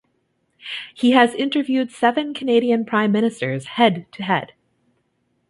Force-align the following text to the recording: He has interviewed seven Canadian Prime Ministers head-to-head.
He 0.95 1.11
has 1.11 1.35
interviewed 1.35 1.91
seven 1.91 2.33
Canadian 2.33 2.85
Prime 2.85 3.11
Ministers 3.11 3.65
head-to-head. 3.65 4.53